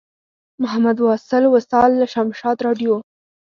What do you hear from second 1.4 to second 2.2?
وصال له